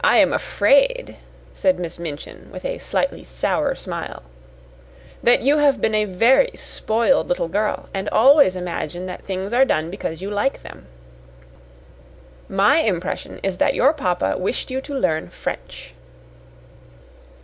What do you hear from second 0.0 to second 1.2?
"I am afraid,"